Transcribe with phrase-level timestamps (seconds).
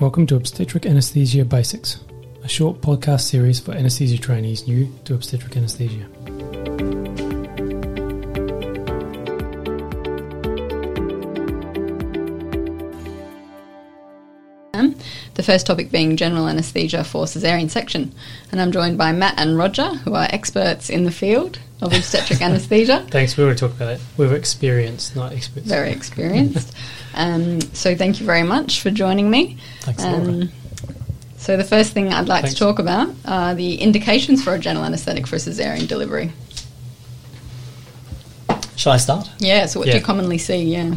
[0.00, 2.00] Welcome to Obstetric Anesthesia Basics,
[2.42, 6.06] a short podcast series for anesthesia trainees new to obstetric anesthesia.
[14.72, 14.96] Um,
[15.34, 18.14] the first topic being general anaesthesia for caesarean section.
[18.50, 22.40] And I'm joined by Matt and Roger, who are experts in the field of obstetric
[22.40, 23.06] anaesthesia.
[23.10, 24.00] Thanks, we already talked about it.
[24.16, 25.66] We're experienced, not experts.
[25.66, 26.74] Very experienced.
[27.14, 29.56] um, so thank you very much for joining me.
[29.80, 30.18] Thanks, Laura.
[30.18, 30.52] Um,
[31.36, 32.54] so the first thing I'd like Thanks.
[32.58, 36.32] to talk about are the indications for a general anaesthetic for caesarean delivery.
[38.76, 39.30] Shall I start?
[39.38, 40.62] Yeah, so what do you commonly see?
[40.64, 40.94] Yeah.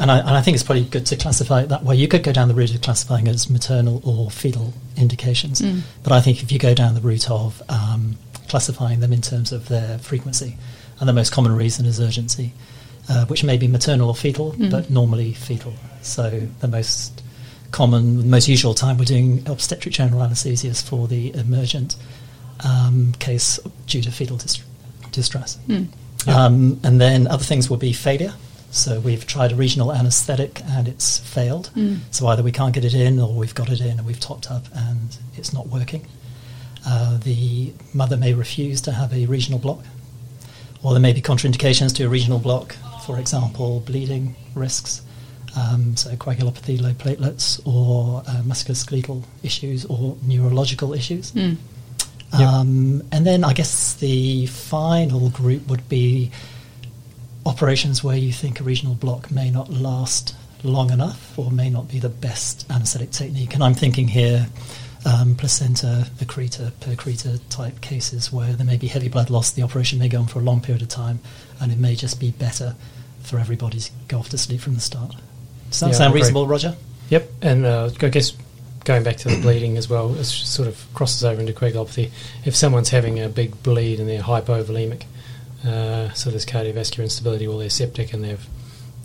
[0.00, 1.94] And I, and I think it's probably good to classify it that way.
[1.94, 5.82] You could go down the route of classifying it as maternal or fetal indications, Mm.
[6.02, 8.16] but I think if you go down the route of um,
[8.48, 10.56] classifying them in terms of their frequency,
[10.98, 12.52] and the most common reason is urgency,
[13.08, 14.70] uh, which may be maternal or fetal, Mm.
[14.70, 15.74] but normally fetal.
[16.02, 17.22] So the most
[17.70, 21.96] common, the most usual time we're doing obstetric general anaesthesia is for the emergent
[22.64, 24.62] um, case due to fetal dist-
[25.12, 25.58] distress.
[25.68, 25.88] Mm.
[26.26, 26.44] Yeah.
[26.44, 28.32] Um, and then other things will be failure.
[28.70, 31.70] So we've tried a regional anaesthetic and it's failed.
[31.76, 31.98] Mm.
[32.10, 34.50] So either we can't get it in or we've got it in and we've topped
[34.50, 36.06] up and it's not working.
[36.86, 39.82] Uh, the mother may refuse to have a regional block,
[40.82, 45.02] or there may be contraindications to a regional block, for example, bleeding risks,
[45.56, 51.32] um, so coagulopathy, low platelets, or uh, musculoskeletal issues or neurological issues.
[51.32, 51.56] Mm.
[52.32, 52.40] Yep.
[52.40, 56.32] Um, and then I guess the final group would be
[57.46, 61.88] operations where you think a regional block may not last long enough or may not
[61.88, 63.54] be the best anaesthetic technique.
[63.54, 64.46] And I'm thinking here
[65.06, 69.98] um, placenta, accreta, percreta type cases where there may be heavy blood loss, the operation
[69.98, 71.20] may go on for a long period of time,
[71.60, 72.74] and it may just be better
[73.24, 75.14] for everybody to go off to sleep from the start.
[75.70, 76.76] Does that Yeah, sound reasonable, Roger?
[77.10, 78.32] Yep, and uh, I guess
[78.84, 82.10] going back to the bleeding as well, it sort of crosses over into coagulopathy.
[82.44, 85.04] If someone's having a big bleed and they're hypovolemic,
[85.66, 88.46] uh, so there's cardiovascular instability or they're septic and they've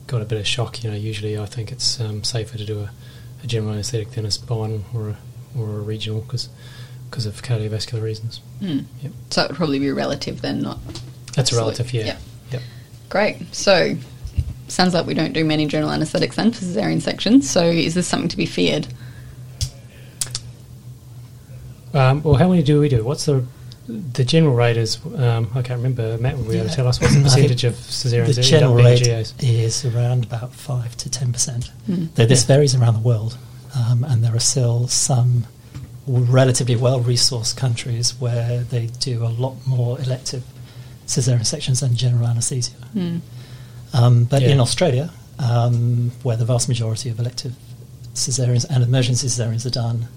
[0.08, 2.80] got a bit of shock, you know, usually I think it's um, safer to do
[2.82, 2.92] a,
[3.44, 5.18] a general anaesthetic than a spinal or a,
[5.58, 6.50] or a regional because
[7.10, 8.40] because of cardiovascular reasons.
[8.62, 8.86] Mm.
[9.02, 9.12] Yep.
[9.32, 10.78] So it would probably be relative then, not
[11.36, 11.62] That's a absolute.
[11.62, 12.06] relative, yeah.
[12.06, 12.18] Yeah.
[12.52, 12.62] Yep.
[13.10, 13.38] Great.
[13.54, 13.96] So,
[14.68, 17.50] sounds like we don't do many general anaesthetics then for caesarean sections.
[17.50, 18.88] So, is this something to be feared?
[21.94, 23.04] Um, well, how many do we do?
[23.04, 23.44] What's the
[23.88, 25.04] the general rate is?
[25.18, 26.16] Um, I can't remember.
[26.20, 28.86] Matt will be able to tell us what's the percentage of cesareans The general end
[29.02, 29.34] rate GAs.
[29.40, 31.72] is around about 5 to 10%.
[31.90, 32.14] Mm.
[32.14, 32.56] Though this Yeah.
[32.56, 33.36] varies around the world,
[33.76, 35.48] um, and there are still some
[36.06, 40.44] relatively well resourced countries where they do a lot more elective
[41.14, 42.72] caesarean sections and general anaesthesia.
[42.96, 43.22] Mm.
[43.94, 44.50] Um, but Yeah.
[44.50, 45.10] in Australia,
[45.40, 47.54] um, where the vast majority of elective
[48.16, 50.08] caesareans and emergency caesareans are done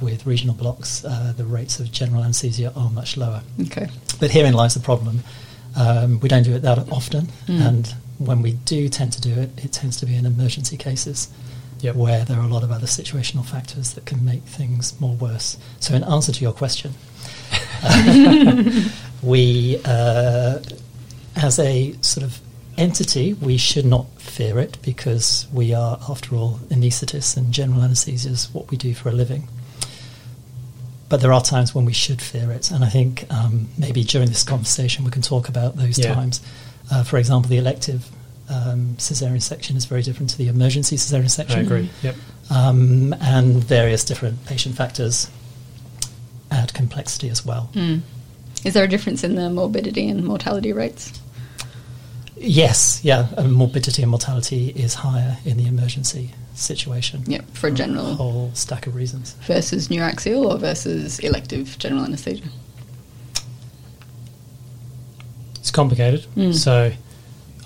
[0.00, 3.42] with regional blocks, uh, the rates of general anaesthesia are much lower.
[3.60, 3.86] Okay.
[4.18, 5.22] But herein lies the problem.
[5.76, 7.66] Um, we don't do it that often, Mm.
[7.68, 11.28] and when we do tend to do it, it tends to be in emergency cases
[11.80, 11.96] Yep.
[11.96, 15.56] where there are a lot of other situational factors that can make things more worse.
[15.80, 16.94] So, in answer to your question,
[19.22, 20.60] we, uh,
[21.36, 22.40] as a sort of
[22.76, 28.30] entity, we should not fear it because we are, after all, anaesthetists and general anaesthesia
[28.30, 29.48] is what we do for a living.
[31.08, 34.28] But there are times when we should fear it, and I think um, maybe during
[34.28, 36.14] this conversation we can talk about those Yeah.
[36.14, 36.40] times.
[36.90, 38.08] Uh, for example, the elective
[38.48, 41.90] um, caesarean section is very different to the emergency caesarean section I agree.
[42.02, 42.14] Yep.
[42.50, 45.30] um, and various different patient factors
[46.62, 47.70] add complexity as well.
[47.74, 48.00] Mm.
[48.64, 51.20] Is there a difference in the morbidity and mortality rates?
[52.36, 57.22] Yes, yeah, and morbidity and mortality is higher in the emergency situation.
[57.26, 59.34] Yep, for a a general whole stack of reasons.
[59.46, 62.44] versus neuraxial or versus elective general anaesthesia?
[65.56, 66.26] It's complicated.
[66.36, 66.54] Mm.
[66.54, 66.92] So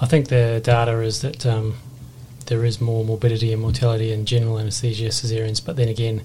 [0.01, 1.77] I think the data is that um,
[2.47, 6.23] there is more morbidity and mortality in general anaesthesia cesareans, but then again,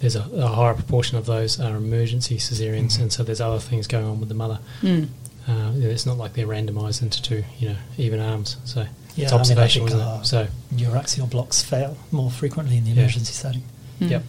[0.00, 3.00] there's a, a higher proportion of those are emergency cesareans, Mhm.
[3.02, 4.58] and so there's other things going on with the mother.
[4.82, 5.08] Mm.
[5.48, 8.56] Uh, it's not like they're randomised into two, you know, even arms.
[8.64, 8.80] So
[9.16, 10.26] Yeah, it's I mean, observation, think isn't it?
[10.26, 13.02] So Neuraxial blocks fail more frequently in the Yeah.
[13.02, 13.62] emergency setting.
[14.00, 14.10] Mm.
[14.10, 14.22] Yep.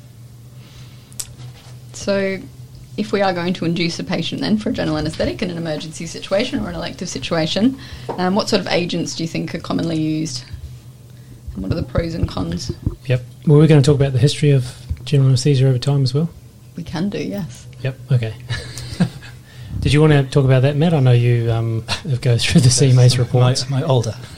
[1.93, 2.39] So,
[2.97, 5.57] if we are going to induce a patient then for a general anaesthetic in an
[5.57, 7.77] emergency situation or an elective situation,
[8.17, 10.43] um, what sort of agents do you think are commonly used?
[11.53, 12.71] And what are the pros and cons?
[13.05, 13.23] Yep.
[13.47, 16.29] Well, we're going to talk about the history of general anaesthesia over time as well.
[16.75, 17.67] We can do, yes.
[17.81, 17.99] Yep.
[18.11, 18.33] Okay.
[19.79, 20.93] Did you want to talk about that, Matt?
[20.93, 21.83] I know you um,
[22.21, 23.69] go through the CMA's reports.
[23.69, 24.15] My, my older.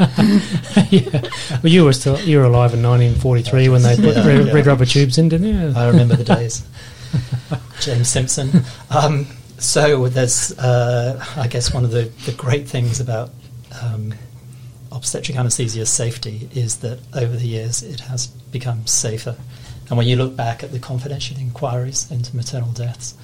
[0.89, 1.21] yeah.
[1.61, 4.53] Well, you were still you were alive in 1943 when they put Yeah, red, yeah.
[4.53, 5.73] red rubber tubes in, didn't you?
[5.75, 6.65] I remember the days.
[7.81, 8.63] James Simpson.
[8.89, 9.27] Um,
[9.57, 13.29] so there's, uh, I guess, one of the, the great things about
[13.81, 14.13] um,
[14.91, 19.35] obstetric anaesthesia safety is that over the years it has become safer.
[19.89, 23.15] And when you look back at the confidential inquiries into maternal deaths,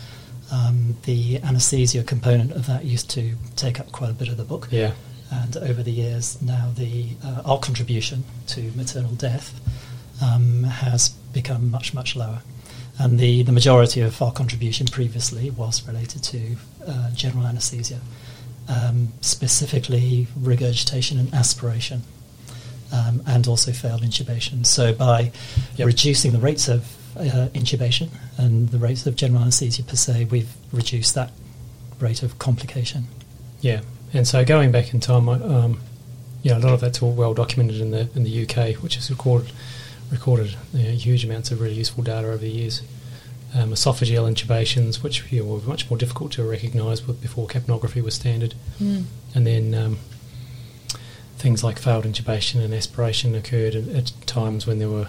[0.51, 4.43] um, the anaesthesia component of that used to take up quite a bit of the
[4.43, 4.67] book.
[4.71, 4.93] Yeah.
[5.31, 9.53] And over the years, now the uh, our contribution to maternal death
[10.23, 12.41] um, has become much much lower,
[12.97, 16.55] and the the majority of our contribution previously was related to
[16.87, 17.99] uh, general anaesthesia,
[18.67, 22.01] um, specifically regurgitation and aspiration,
[22.91, 24.65] um, and also failed intubation.
[24.65, 25.31] So by
[25.77, 25.85] Yep.
[25.87, 30.51] reducing the rates of uh, intubation and the rates of general anaesthesia per se, we've
[30.71, 31.31] reduced that
[31.99, 33.07] rate of complication.
[33.61, 33.81] Yeah,
[34.13, 35.79] and so going back in time, I- um,
[36.43, 38.95] you know, a lot of that's all well documented in the in the UK, which
[38.95, 39.51] has recorded
[40.11, 42.81] recorded you know, huge amounts of really useful data over the years.
[43.53, 48.13] Um, esophageal intubations, which you know, were much more difficult to recognise before capnography was
[48.13, 49.03] standard, Mm.
[49.35, 49.97] and then um,
[51.39, 55.07] things like failed intubation and aspiration occurred at, at times when there were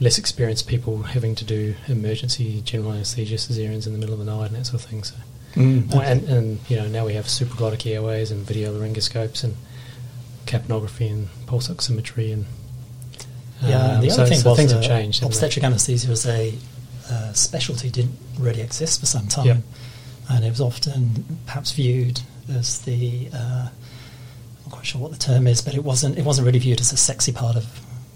[0.00, 4.24] less experienced people having to do emergency general anaesthesia cesareans in the middle of the
[4.26, 5.04] night and that sort of thing.
[5.04, 5.14] So.
[5.56, 9.54] Well, and, and you know now we have supraglottic airways and video laryngoscopes and
[10.46, 12.44] capnography and pulse oximetry and
[13.62, 15.22] Yeah, um, the so, other thing so was things uh, have changed.
[15.22, 16.52] obstetric anaesthesia as a
[17.08, 19.56] uh, specialty didn't really exist for some time, Yep.
[20.30, 22.20] and it was often perhaps viewed
[22.52, 23.68] as the uh,
[24.74, 26.96] quite sure what the term is, but it wasn't it wasn't really viewed as a
[26.96, 27.64] sexy part of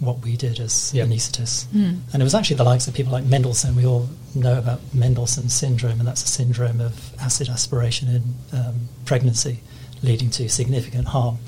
[0.00, 1.08] what we did as Yep.
[1.08, 1.66] anaesthetists.
[1.66, 2.00] Mm.
[2.12, 3.74] And it was actually the likes of people like Mendelssohn.
[3.74, 8.22] We all know about Mendelssohn syndrome, and that's a syndrome of acid aspiration in
[8.58, 9.60] um, pregnancy,
[10.02, 11.38] leading to significant harm.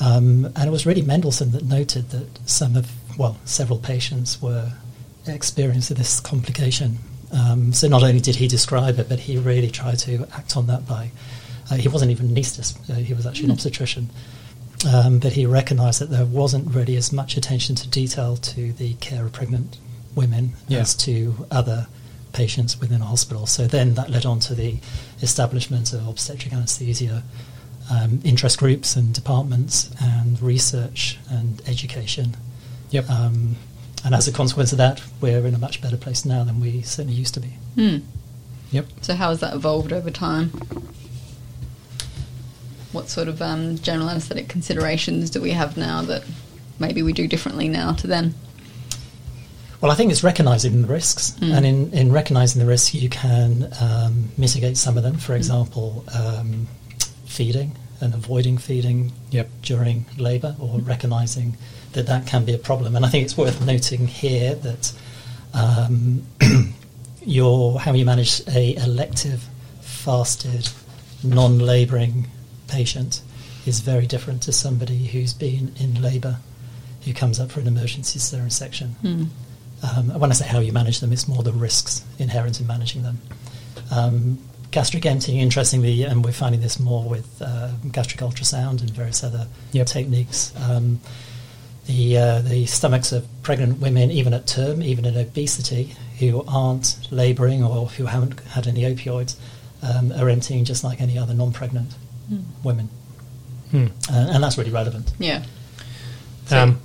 [0.00, 4.72] Um, and it was really Mendelssohn that noted that some of, well, several patients were
[5.26, 6.98] experiencing this complication.
[7.32, 10.66] Um, so not only did he describe it, but he really tried to act on
[10.68, 11.10] that by.
[11.70, 14.10] Uh, he wasn't even an anaesthetist; uh, he was actually an obstetrician.
[14.88, 18.94] Um, but he recognised that there wasn't really as much attention to detail to the
[18.94, 19.76] care of pregnant
[20.14, 20.78] women Yeah.
[20.80, 21.86] as to other
[22.32, 23.46] patients within a hospital.
[23.46, 24.78] So then that led on to the
[25.20, 27.22] establishment of obstetric anaesthesia
[27.90, 32.36] um, interest groups and departments and research and education.
[32.90, 33.10] Yep.
[33.10, 33.56] Um,
[34.04, 36.82] and as a consequence of that, we're in a much better place now than we
[36.82, 37.54] certainly used to be.
[37.76, 38.02] Mm.
[38.70, 38.86] yep.
[39.02, 40.52] So how has that evolved over time?
[42.92, 46.24] What sort of um, general anaesthetic considerations do we have now that
[46.78, 48.34] maybe we do differently now to then?
[49.80, 51.52] Well, I think it's recognising the risks, Mm.
[51.56, 55.16] and in, in recognising the risks, you can um, mitigate some of them.
[55.16, 56.66] For example, um,
[57.24, 59.48] feeding and avoiding feeding Yep.
[59.62, 61.56] during labour, or recognising
[61.92, 62.94] that that can be a problem.
[62.96, 64.92] And I think it's worth noting here that
[65.54, 66.26] um,
[67.24, 69.48] your how you manage a elective,
[69.80, 70.68] fasted,
[71.22, 72.26] non-labouring
[72.70, 73.22] patient
[73.66, 76.38] is very different to somebody who's been in labour,
[77.04, 78.96] who comes up for an emergency cesarean section.
[79.02, 79.28] Mm.
[79.82, 83.02] Um, when I say how you manage them, it's more the risks inherent in managing
[83.02, 83.18] them.
[83.90, 84.38] Um,
[84.70, 89.46] gastric emptying, interestingly, and we're finding this more with uh, gastric ultrasound and various other
[89.72, 89.86] Yep.
[89.86, 90.52] techniques.
[90.56, 91.00] Um,
[91.86, 96.98] the uh, the stomachs of pregnant women, even at term, even in obesity, who aren't
[97.10, 99.34] labouring or who haven't had any opioids,
[99.82, 101.94] um, are emptying just like any other non-pregnant
[102.32, 102.42] Mm.
[102.62, 102.88] women,
[103.70, 103.86] Hmm.
[104.10, 105.12] uh, and that's really relevant.
[105.18, 105.42] Yeah.
[106.46, 106.80] So- Um,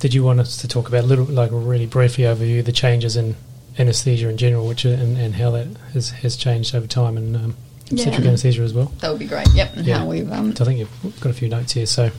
[0.00, 3.16] did you want us to talk about a little, like, really briefly overview the changes
[3.16, 3.36] in
[3.78, 7.54] anaesthesia in general, which and, and how that has, has changed over time and um,
[7.90, 8.28] obstetric Yeah.
[8.28, 8.90] anaesthesia as well?
[9.00, 9.46] That would be great.
[9.54, 9.76] Yep.
[9.76, 9.98] And Yeah.
[9.98, 11.86] how we've um, I think you've got a few notes here.
[11.86, 12.10] So,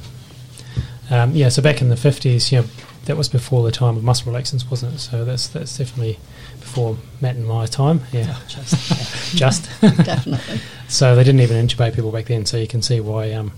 [1.09, 2.65] um, yeah, so back in the 50s, you know,
[3.05, 4.99] that was before the time of muscle relaxants, wasn't it?
[4.99, 6.19] So that's that's definitely
[6.59, 8.01] before Matt and my time.
[8.11, 9.37] Yeah, Just, yeah.
[9.49, 9.81] just.
[9.81, 10.59] definitely.
[10.87, 13.51] so they didn't even intubate people back then, so you can see why um,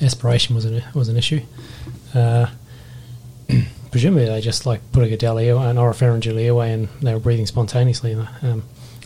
[0.00, 1.40] aspiration was an, was an issue.
[2.14, 2.46] Uh,
[3.90, 7.46] presumably they just like put a Guedel airway, an oropharyngeal airway, and they were breathing
[7.46, 8.62] spontaneously um,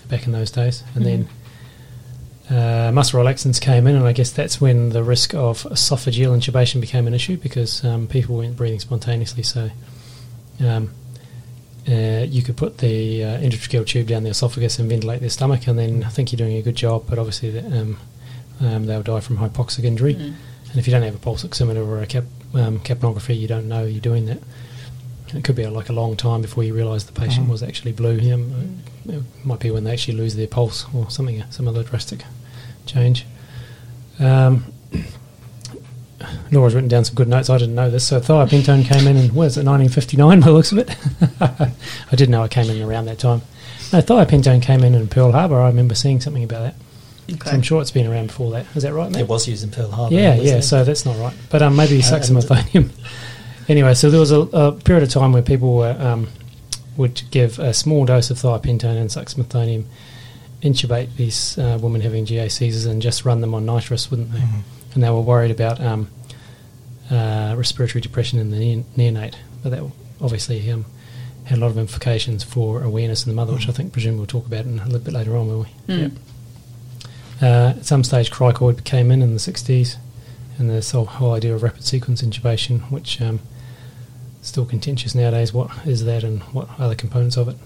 [0.08, 0.84] back in those days.
[0.94, 1.28] And then
[2.50, 6.80] uh, muscle relaxants came in, and I guess that's when the risk of esophageal intubation
[6.80, 9.42] became an issue because um, people weren't breathing spontaneously.
[9.42, 9.70] So
[10.60, 10.90] um,
[11.86, 15.66] uh, you could put the uh, intratracheal tube down the esophagus and ventilate their stomach,
[15.66, 17.04] and then I think you're doing a good job.
[17.08, 17.98] But obviously, that, um,
[18.60, 20.14] um, they'll die from hypoxic injury.
[20.14, 20.34] Mm.
[20.70, 22.24] And if you don't have a pulse oximeter or a cap,
[22.54, 24.38] um, capnography, you don't know you're doing that.
[25.34, 27.50] It could be like a long time before you realise the patient Mhm.
[27.50, 28.18] was actually blue.
[28.32, 32.24] Um, it might be when they actually lose their pulse or something similar drastic.
[32.88, 33.26] Change.
[34.18, 34.64] Um,
[36.50, 37.48] Laura's written down some good notes.
[37.50, 38.06] I didn't know this.
[38.06, 40.90] So thiopentone came in and what is it, 1959 by the looks of it?
[41.40, 43.42] I didn't know it came in around that time.
[43.92, 45.60] No, thiopentone came in in Pearl Harbor.
[45.60, 46.74] I remember seeing something about that.
[47.30, 47.50] Okay.
[47.50, 48.66] So I'm sure it's been around before that.
[48.74, 49.20] Is that right, mate?
[49.20, 50.14] It was used in Pearl Harbor.
[50.14, 50.56] Yeah, yeah.
[50.56, 50.62] it?
[50.62, 51.34] So that's not right.
[51.50, 52.90] But um, maybe Uh, suxamethonium.
[53.68, 56.28] anyway, so there was a, a period of time where people were, um,
[56.96, 59.84] would give a small dose of thiopentone and suxamethonium,
[60.62, 64.38] intubate these uh, women having GA Caesars, and just run them on nitrous, wouldn't they?
[64.40, 64.62] Mhm.
[64.94, 66.08] And they were worried about um,
[67.10, 69.34] uh, respiratory depression in the ne- neonate.
[69.62, 69.82] But that
[70.20, 70.84] obviously um,
[71.44, 74.26] had a lot of implications for awareness in the mother, which I think presumably we'll
[74.26, 75.94] talk about in a little bit later on, will we?
[75.94, 76.00] Mm.
[76.00, 76.12] Yep.
[77.40, 79.96] Uh, at some stage, cricoid came in in the 60s,
[80.58, 83.38] and this whole, whole idea of rapid sequence intubation, which um,
[84.42, 85.52] still contentious nowadays.
[85.52, 87.56] What is that, and what are the components of it,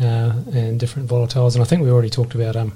[0.00, 1.54] uh, and different volatiles?
[1.54, 2.72] And I think we already talked about um,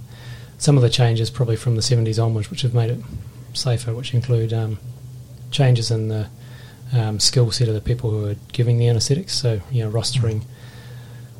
[0.59, 3.00] some of the changes, probably from the 70s onwards, which have made it
[3.52, 4.79] safer, which include um,
[5.50, 6.29] changes in the
[6.93, 9.35] um, skill set of the people who are giving the anaesthetics.
[9.35, 10.45] So, you know, rostering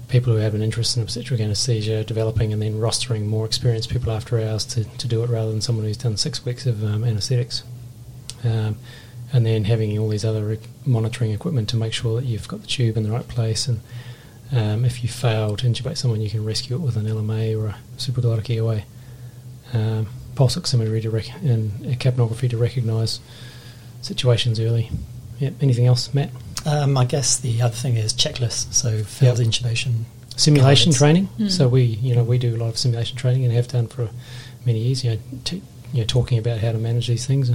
[0.09, 4.13] people who have an interest in obstetric anaesthesia, developing and then rostering more experienced people
[4.13, 7.03] after hours to, to do it rather than someone who's done six weeks of um,
[7.03, 7.63] anaesthetics.
[8.45, 8.77] Um,
[9.33, 12.67] and then having all these other monitoring equipment to make sure that you've got the
[12.67, 13.67] tube in the right place.
[13.67, 13.81] And
[14.53, 17.69] um, if you fail to intubate someone, you can rescue it with an LMA or
[17.69, 18.83] a supraglottic EOA.
[19.73, 23.21] Um, pulse oximetry to rec- and a capnography to recognise
[24.03, 24.91] situations early.
[25.39, 25.51] Yeah.
[25.61, 26.31] Anything else, Matt?
[26.67, 28.73] Um, I guess the other thing is checklists.
[28.75, 29.49] So failed Yep.
[29.49, 30.05] intubation.
[30.37, 30.99] simulation Guidance.
[30.99, 31.29] training.
[31.39, 31.51] Mm.
[31.51, 34.09] So we, you know, we do a lot of simulation training and have done for
[34.65, 35.05] many years.
[35.05, 37.51] You know, t- you know, talking about how to manage these things.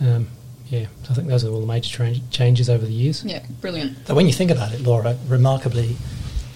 [0.00, 0.28] Um,
[0.70, 3.22] yeah, so I think those are all the major tra- changes over the years.
[3.24, 3.98] Yeah, brilliant.
[4.06, 5.96] But when you think about it, Laura, remarkably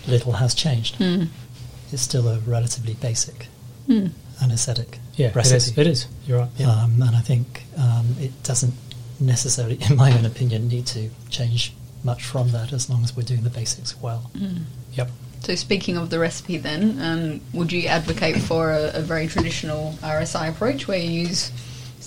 [0.08, 0.96] little has changed.
[0.98, 1.28] Mm.
[1.92, 3.46] It's still a relatively basic
[3.88, 4.12] Mm.
[4.42, 5.56] anaesthetic Yeah, recipe.
[5.56, 5.78] is.
[5.78, 6.06] It is.
[6.26, 6.48] You're right.
[6.56, 6.70] Yeah.
[6.70, 8.72] Um, and I think um, it doesn't
[9.20, 13.22] necessarily, in my own opinion, need to change much from that as long as we're
[13.24, 14.30] doing the basics well.
[14.34, 14.62] Mm.
[14.94, 15.10] Yep.
[15.40, 19.92] So speaking of the recipe, then, um, would you advocate for a, a very traditional
[20.02, 21.50] RSI approach where you use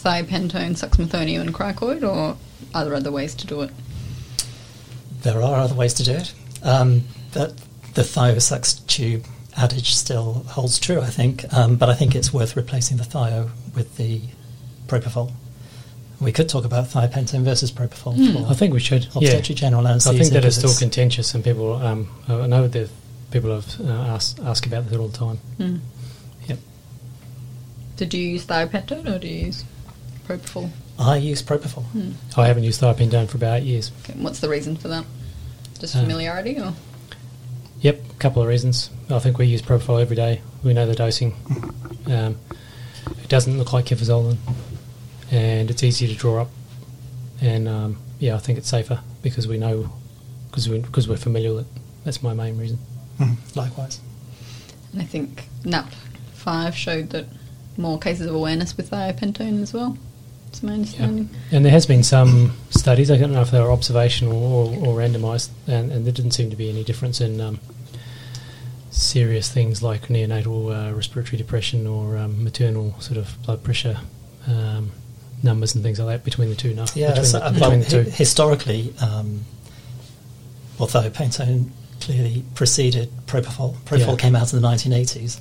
[0.03, 2.37] thiopentone, suxamethonium, and cricoid, or
[2.73, 3.71] are there other ways to do it?
[5.21, 6.33] There are other ways to do it.
[6.63, 7.53] Um, but
[7.93, 9.25] the thiosux tube
[9.55, 11.51] adage still holds true, I think.
[11.53, 14.21] Um, but I think it's worth replacing the thio with the
[14.87, 15.31] propofol.
[16.19, 19.03] We could talk about thiopentone versus propofol for I think we should.
[19.15, 19.29] Yeah.
[19.29, 21.73] obstetric general I think that is still contentious, and people.
[21.73, 22.89] Um, I know that
[23.29, 25.39] people have uh, asked ask about that all the time.
[25.59, 25.79] Mm.
[26.47, 26.59] Yep.
[27.97, 29.63] Did you use thiopentone or do you use
[30.27, 30.69] propofol?
[30.99, 31.83] I use propofol.
[31.95, 32.13] Mm.
[32.37, 33.91] I haven't used thiopentone for about eight years.
[34.03, 35.05] Okay, what's the reason for that?
[35.79, 36.73] Just Uh, familiarity, or
[37.81, 38.89] Yep, a couple of reasons.
[39.09, 40.41] I think we use propofol every day.
[40.63, 41.35] We know the dosing.
[42.07, 42.37] Um,
[43.21, 44.37] it doesn't look like cefazolin,
[45.31, 46.49] and it's easy to draw up.
[47.41, 49.91] And um, yeah, I think it's safer because we know
[50.49, 51.81] because we because we're familiar with it.
[52.03, 52.79] That's my main reason.
[53.19, 53.35] Mhm.
[53.55, 53.99] Likewise.
[54.93, 55.91] and I think NAP
[56.33, 57.25] five showed that
[57.77, 59.97] more cases of awareness with thiopentone as well.
[60.47, 61.29] That's my understanding.
[61.51, 63.11] And there has been some studies.
[63.11, 66.49] I don't know if they were observational or, or randomised, and, and there didn't seem
[66.49, 67.59] to be any difference in um,
[68.89, 73.99] serious things like neonatal uh, respiratory depression or um, maternal sort of blood pressure
[74.47, 74.91] um,
[75.43, 76.73] numbers and things like that between the two.
[76.73, 78.03] No, Yeah, between, so, the, uh, between well, the two.
[78.03, 79.41] hi- historically, um,
[80.79, 81.69] although Pantone
[82.01, 84.15] clearly preceded Propofol, Propofol Yeah.
[84.15, 85.39] came out in the 1980s,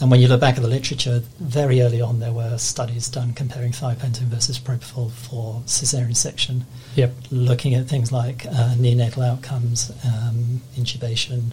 [0.00, 3.32] and when you look back at the literature, very early on there were studies done
[3.32, 7.14] comparing thiopentone versus Propofol for cesarean section, Yep.
[7.30, 11.52] looking at things like uh, neonatal outcomes, um, intubation,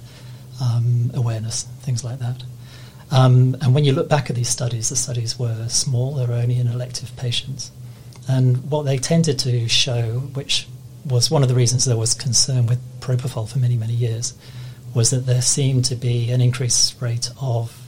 [0.61, 2.43] um, awareness, things like that.
[3.11, 6.33] Um, and when you look back at these studies, the studies were small, they were
[6.33, 7.71] only in elective patients.
[8.27, 10.67] And what they tended to show, which
[11.05, 14.33] was one of the reasons there was concern with propofol for many, many years,
[14.93, 17.87] was that there seemed to be an increased rate of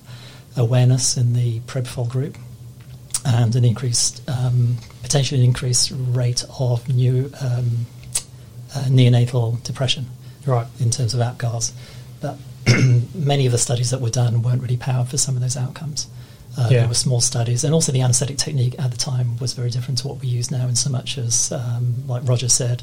[0.58, 2.38] awareness in the propofol group
[3.26, 7.86] and an increased, um, potentially an increased rate of new um,
[8.76, 10.08] uh, neonatal depression
[10.46, 10.68] Right.
[10.80, 11.72] in terms of APGARs.
[12.22, 12.38] But
[13.16, 16.08] many of the studies that were done weren't really powered for some of those outcomes.
[16.58, 16.80] Uh, Yeah.
[16.80, 19.98] There were small studies, and also the anaesthetic technique at the time was very different
[20.00, 22.82] to what we use now, in so much as, um, like Roger said,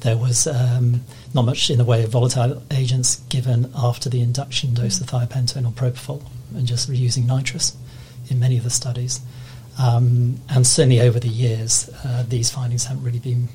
[0.00, 1.02] there was um,
[1.32, 5.66] not much in the way of volatile agents given after the induction dose of thiopentone
[5.66, 6.22] or propofol,
[6.54, 7.74] and just using nitrous
[8.28, 9.20] in many of the studies.
[9.78, 13.48] Um, and certainly over the years, uh, these findings haven't really been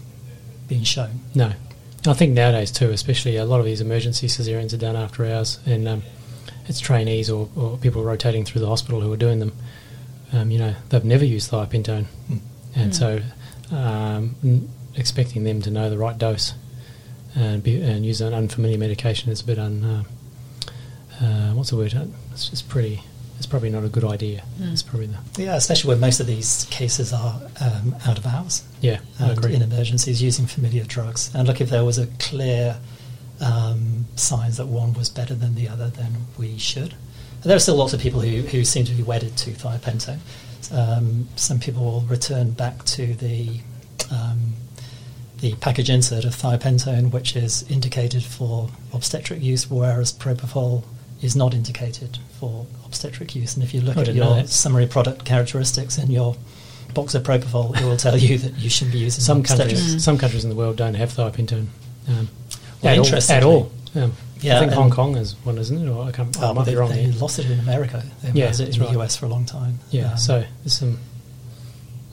[0.67, 1.19] been shown.
[1.35, 1.51] No.
[2.07, 5.59] I think nowadays too, especially a lot of these emergency caesareans are done after hours,
[5.65, 6.03] and um,
[6.69, 9.51] it's trainees or, or people rotating through the hospital who are doing them.
[10.31, 12.39] um, you know, they've never used thiopentone, Mm.
[12.75, 12.95] and Mm.
[12.95, 13.21] so
[13.75, 16.53] um, n- expecting them to know the right dose
[17.35, 19.83] and be, and use an unfamiliar medication is a bit un.
[19.83, 20.03] Uh,
[21.25, 21.93] uh, what's the word?
[21.95, 23.01] Uh, It's just pretty.
[23.37, 24.43] It's probably not a good idea.
[24.59, 24.71] Mm.
[24.73, 28.63] It's probably the Yeah, especially when most of these cases are um, out of hours
[28.81, 28.99] yeah.
[29.19, 29.55] I and agree.
[29.55, 31.31] in emergencies using familiar drugs.
[31.33, 32.77] And look, if there was a clear
[33.41, 36.95] um, signs that one was better than the other, then we should.
[37.43, 40.19] There are still lots of people who, who seem to be wedded to thiopentone.
[40.71, 43.59] Um, some people will return back to the
[44.11, 44.53] um,
[45.39, 50.83] the package insert of thiopentone, which is indicated for obstetric use, whereas propofol
[51.21, 53.55] is not indicated for obstetric use.
[53.55, 56.35] And if you look I at your summary product characteristics in your
[56.93, 60.01] box of propofol, it will tell you that you shouldn't be using some countries, Mm.
[60.01, 61.67] some countries in the world don't have thiopentone.
[62.07, 62.27] Um,
[62.81, 63.71] Well, at, all, at all.
[63.95, 65.89] Um, Yeah, I think Hong Kong is one, isn't it?
[65.89, 66.89] Or I, can't, I Oh, might they, be wrong.
[66.91, 67.19] they there.
[67.19, 68.03] lost it in America.
[68.23, 68.93] They Yeah, lost it that's in right.
[68.93, 69.79] the US for a long time.
[69.91, 70.97] Yeah, Um, so there's some.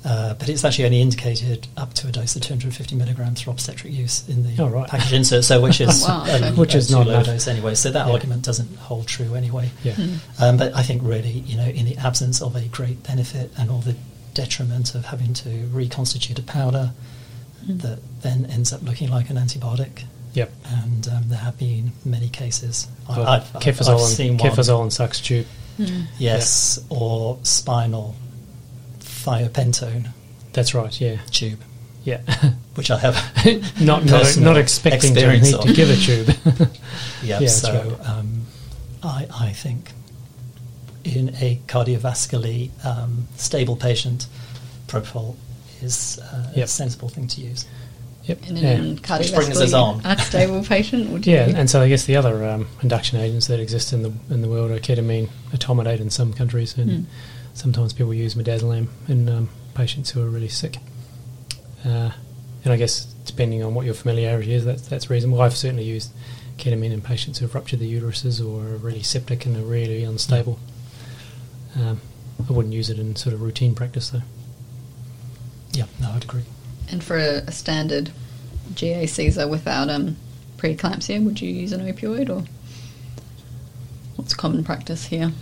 [0.05, 3.93] uh, but it's actually only indicated up to a dose of 250 milligrams for obstetric
[3.93, 4.89] use in the Oh, right.
[4.89, 5.45] package insert.
[5.45, 6.51] So which is Wow, okay.
[6.57, 7.27] Which a is too not low enough.
[7.27, 7.75] dose anyway.
[7.75, 8.13] So that Yeah.
[8.13, 9.71] argument doesn't hold true anyway.
[9.85, 9.95] Yeah.
[9.95, 10.19] Mm.
[10.41, 13.71] Um, but I think really, you know, in the absence of a great benefit and
[13.71, 13.95] all the
[14.35, 16.93] detriment of having to reconstitute a powder
[17.67, 17.81] Mm.
[17.83, 20.05] that then ends up looking like an antibiotic.
[20.37, 20.53] Yep.
[20.67, 22.89] And um, there have been many cases.
[23.09, 24.51] I, I've, I've, I've seen and, one.
[24.51, 25.47] Kefazole and sux tube.
[25.79, 26.05] Mm.
[26.19, 28.15] Yes, or spinal
[29.01, 30.11] thiopentone
[30.53, 30.99] That's right.
[31.01, 31.17] Yeah.
[31.31, 31.61] tube,
[32.05, 32.21] Yeah.
[32.75, 33.17] which I have
[33.81, 36.71] not not, not expecting to experience need to give a tube.
[37.23, 38.09] Yeah, Yeah, so right.
[38.09, 38.43] um,
[39.03, 39.93] I, I think
[41.05, 44.27] in a cardiovascularly um, stable patient,
[44.87, 45.37] propofol
[45.83, 47.67] is uh, a sensible thing to use.
[48.27, 48.47] Yep.
[48.49, 48.69] In yeah.
[48.73, 49.03] an Which
[49.35, 50.01] brings us cardiovascularly on.
[50.05, 51.35] unstable patient, would you?
[51.35, 54.43] Yeah, and so I guess the other um, induction agents that exist in the in
[54.43, 57.05] the world are ketamine, etomidate in some countries, and Mm.
[57.55, 60.77] sometimes people use midazolam in um, patients who are really sick.
[61.85, 62.11] Uh,
[62.65, 65.41] and I guess depending on what your familiarity is, that's that's reasonable.
[65.41, 66.11] I've certainly used
[66.59, 70.03] ketamine in patients who have ruptured the uteruses or are really septic and are really
[70.05, 70.59] unstable.
[71.77, 72.01] Um,
[72.49, 74.23] I wouldn't use it in sort of routine practice though.
[75.73, 76.45] Yeah, no, I'd agree.
[76.91, 78.11] And for a, a standard
[78.75, 80.17] GA Caesar without um,
[80.57, 82.45] preeclampsia, would you use an opioid or
[84.17, 85.33] what's common practice here?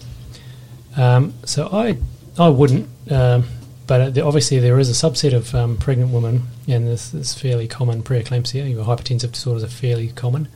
[0.97, 1.99] Um, so I
[2.39, 3.45] I wouldn't, um,
[3.87, 8.03] but obviously there is a subset of um, pregnant women, and this is fairly common
[8.03, 8.69] preeclampsia.
[8.71, 10.49] Your hypertensive disorders are fairly common,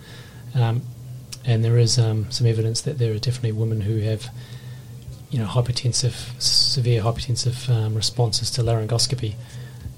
[0.55, 0.83] um,
[1.44, 4.29] and there is um, some evidence that there are definitely women who have,
[5.31, 9.35] you know, hypertensive, severe hypertensive um, responses to laryngoscopy,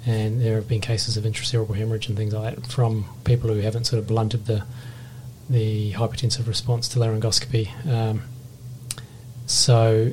[0.07, 3.61] and there have been cases of intracerebral hemorrhage and things like that from people who
[3.61, 4.65] haven't sort of blunted the
[5.49, 7.69] the hypertensive response to laryngoscopy.
[7.87, 8.23] Um,
[9.47, 10.13] so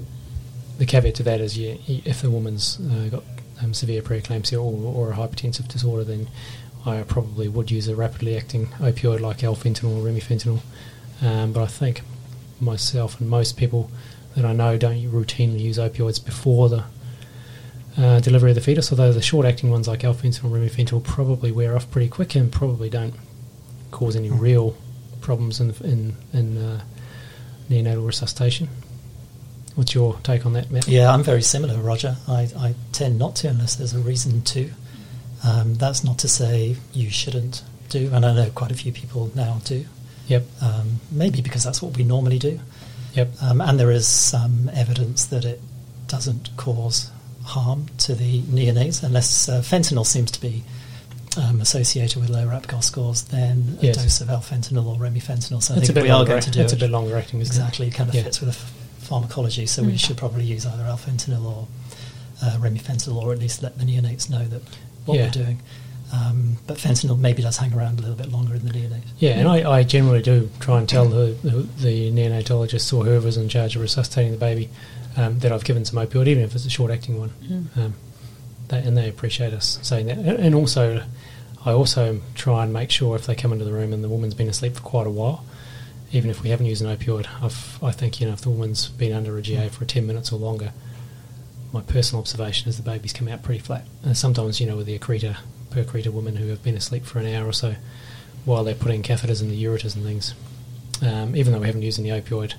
[0.80, 3.24] the caveat to that is, yeah, if the woman's uh, got
[3.62, 6.28] um, severe preeclampsia or, or a hypertensive disorder, then
[6.88, 10.62] I probably would use a rapidly acting opioid like alfentanil or remifentanil.
[11.22, 12.02] Um, but I think
[12.60, 13.92] myself and most people
[14.36, 16.86] that I know don't routinely use opioids before the
[17.98, 21.76] uh, delivery of the fetus, although the short-acting ones like alfentanil or remifentanil probably wear
[21.76, 23.16] off pretty quick and probably don't
[23.92, 24.40] cause any Mm.
[24.40, 24.76] real
[25.22, 26.82] problems in in, in uh,
[27.70, 28.70] neonatal resuscitation.
[29.76, 30.88] What's your take on that, Matt?
[30.88, 32.16] Yeah, I'm very similar, Roger.
[32.28, 34.70] I, I tend not to unless there's a reason to.
[35.46, 39.32] Um, that's not to say you shouldn't do, and I know quite a few people
[39.36, 39.86] now do.
[40.28, 40.46] Yep.
[40.62, 42.60] Um, maybe because that's what we normally do.
[43.14, 43.30] Yep.
[43.42, 45.62] Um, and there is some evidence that it
[46.08, 47.12] doesn't cause
[47.48, 50.64] harm to the neonates unless uh, fentanyl seems to be
[51.38, 55.62] um, associated with lower APGAR scores than a dose of alfentanil or remifentanil.
[55.64, 56.32] So I it's a think bit we are longer.
[56.32, 58.24] going to do it's it, a bit longer acting, isn't exactly, it kind of Yeah.
[58.24, 58.74] fits with the f-
[59.08, 59.66] pharmacology.
[59.66, 60.00] So we Mm.
[60.00, 61.68] should probably use either alfentanil or
[62.44, 64.62] uh, remifentanil, or at least let the neonates know that
[65.06, 65.26] what Yeah.
[65.26, 65.62] we're doing.
[66.12, 68.98] Um, but fentanyl maybe does hang around a little bit longer in the neonates.
[68.98, 69.04] it?
[69.20, 73.38] Yeah, and I, I generally do try and tell the, the, the neonatologist or whoever's
[73.38, 74.70] in charge of resuscitating the baby
[75.18, 77.32] um, that I've given some opioid, even if it's a short-acting one.
[77.44, 77.78] Mm.
[77.78, 77.94] Um,
[78.70, 80.18] they, and they appreciate us saying that.
[80.18, 81.04] And, also,
[81.66, 84.36] I also try and make sure if they come into the room and the woman's
[84.36, 85.44] been asleep for quite a while,
[86.12, 88.88] even if we haven't used an opioid, I've, I think you know if the woman's
[88.88, 90.72] been under a GA for ten minutes or longer,
[91.74, 93.86] my personal observation is the baby's come out pretty flat.
[94.04, 95.38] And sometimes you know with the accreta,
[95.70, 97.76] per accreta women who have been asleep for an hour or so
[98.46, 100.34] while they're putting catheters in the ureters and things,
[101.02, 102.54] um, even though we haven't used any opioid,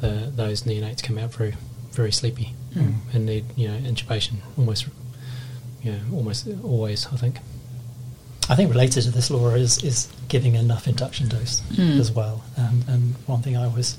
[0.00, 1.54] the, those neonates come out very
[2.00, 2.94] very sleepy Mm.
[3.14, 4.82] and need you know intubation almost
[5.82, 7.36] you know almost always I think.
[8.50, 9.98] I think related to this, Laura, is, is
[10.34, 11.98] giving enough induction dose Mm.
[12.00, 12.36] as well.
[12.56, 13.98] And, and one thing I always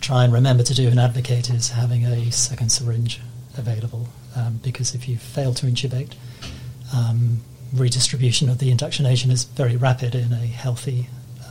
[0.00, 3.20] try and remember to do and advocate is having a second syringe
[3.56, 4.04] available
[4.36, 6.12] um, because if you fail to intubate,
[6.94, 7.40] um,
[7.74, 11.08] redistribution of the induction agent is very rapid in a healthy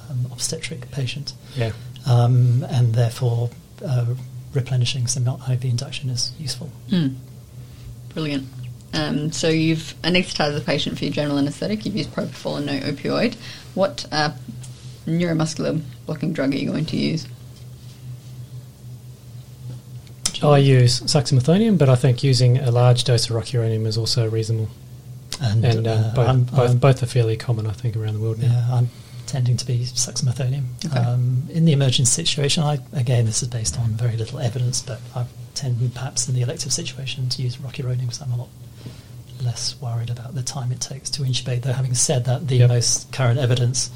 [0.10, 1.72] um, obstetric patient, Yeah.
[2.06, 3.50] um, and therefore
[3.86, 4.06] uh,
[4.58, 6.70] replenishing some IV induction is useful.
[6.90, 7.16] Mm.
[8.14, 8.48] Brilliant.
[8.94, 11.86] Um, so you've anaesthetised the patient for your general anaesthetic.
[11.86, 13.36] You've used propofol and no opioid.
[13.76, 14.32] What uh,
[15.06, 17.28] neuromuscular blocking drug are you going to use?
[20.44, 24.70] I use suxamethonium, but I think using a large dose of rocuronium is also reasonable.
[25.42, 28.14] And, And um, uh, both, I'm- both, I'm- both are fairly common, I think, around
[28.16, 28.48] the world now.
[28.52, 28.90] Yeah, I'm
[29.28, 30.64] tending to be suxamethonium.
[30.86, 30.98] Okay.
[31.00, 35.00] Um, in the emergency situation, I, again, this is based on very little evidence, but
[35.16, 38.50] I tend perhaps in the elective situation to use rocuronium because I'm a lot
[39.44, 41.62] less worried about the time it takes to intubate.
[41.62, 42.70] Though, having said that, the Yep.
[42.70, 43.92] most current evidence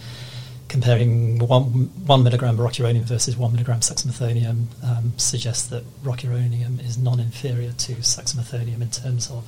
[0.67, 7.73] comparing one, one milligram rocuronium versus one milligram suxamethonium um, suggests that rocuronium is non-inferior
[7.73, 9.43] to suxamethonium in terms of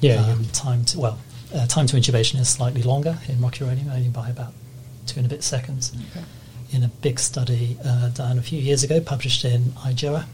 [0.00, 0.48] Yeah, um, yeah.
[0.52, 1.18] time to well,
[1.54, 4.52] uh, time to intubation is slightly longer in rocuronium, only by about
[5.08, 5.92] two and a bit seconds.
[6.10, 6.24] Okay.
[6.72, 10.26] In a big study uh, done a few years ago, published in IJOA,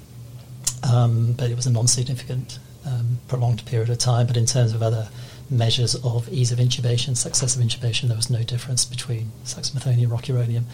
[0.93, 4.27] um, but it was a non-significant um, prolonged period of time.
[4.27, 5.09] But in terms of other
[5.49, 10.13] measures of ease of intubation, success of intubation, there was no difference between suxamethonium and
[10.13, 10.65] rocuronium.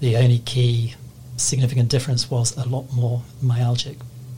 [0.00, 0.94] The only key
[1.36, 3.96] significant difference was a lot more myalgic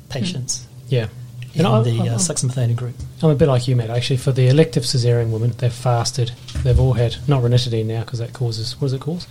[0.08, 1.08] patients Yeah.
[1.54, 2.94] In I- the I- uh, I'm- group.
[3.22, 3.90] I'm a bit like you, Matt.
[3.90, 6.32] Actually, for the elective cesarean women, they've fasted.
[6.64, 9.26] They've all had not ranitidine now because that causes what does it cause?